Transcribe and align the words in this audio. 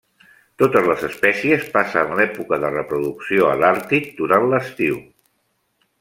Totes 0.61 0.87
les 0.91 1.01
espècies 1.07 1.67
passen 1.75 2.15
l'època 2.19 2.59
de 2.65 2.71
reproducció 2.75 3.49
a 3.51 3.55
l'Àrtic 3.65 4.09
durant 4.23 4.49
l'estiu. 4.55 4.97